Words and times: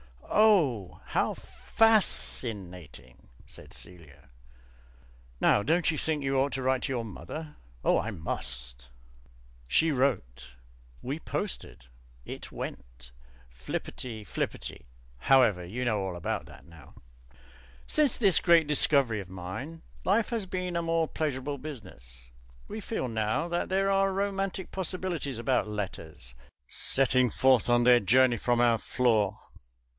"O 0.33 0.33
oh! 0.33 1.01
How 1.07 1.33
fas 1.35 2.05
cinating!" 2.05 3.27
said 3.45 3.71
Celia. 3.73 4.29
"Now 5.39 5.61
don't 5.61 5.91
you 5.91 5.97
think 5.97 6.23
you 6.23 6.37
ought 6.39 6.53
to 6.53 6.63
write 6.63 6.83
to 6.83 6.93
your 6.93 7.05
mother?" 7.05 7.57
"Oh, 7.83 7.99
I 7.99 8.09
must." 8.11 8.87
She 9.67 9.91
wrote. 9.91 10.47
We 11.03 11.19
posted 11.19 11.85
it. 12.25 12.25
It 12.45 12.51
went. 12.51 13.11
Flipperty 13.53 14.23
flipperty 14.25 14.85
However, 15.19 15.63
you 15.63 15.85
know 15.85 15.99
all 15.99 16.15
about 16.15 16.47
that 16.47 16.65
now. 16.65 16.95
Since 17.85 18.17
this 18.17 18.39
great 18.39 18.65
discovery 18.65 19.19
of 19.19 19.29
mine, 19.29 19.83
life 20.03 20.29
has 20.29 20.45
been 20.47 20.75
a 20.75 20.81
more 20.81 21.07
pleasurable 21.09 21.57
business. 21.59 22.25
We 22.67 22.79
feel 22.79 23.07
now 23.07 23.47
that 23.49 23.69
there 23.69 23.91
are 23.91 24.11
romantic 24.13 24.71
possibilities 24.71 25.37
about 25.37 25.67
Letters 25.67 26.33
setting 26.67 27.29
forth 27.29 27.69
on 27.69 27.83
their 27.83 27.99
journey 27.99 28.37
from 28.37 28.59
our 28.61 28.77
floor. 28.79 29.37